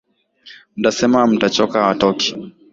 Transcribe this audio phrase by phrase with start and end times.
[0.75, 2.35] Mtasema mtachoka hatoki.